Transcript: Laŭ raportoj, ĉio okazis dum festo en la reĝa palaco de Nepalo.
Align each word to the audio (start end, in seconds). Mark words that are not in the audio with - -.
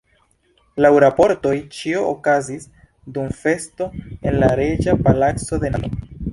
Laŭ 0.85 0.89
raportoj, 1.03 1.51
ĉio 1.75 2.01
okazis 2.15 2.67
dum 3.19 3.29
festo 3.45 3.91
en 4.09 4.41
la 4.45 4.53
reĝa 4.65 4.99
palaco 5.07 5.65
de 5.67 5.75
Nepalo. 5.79 6.05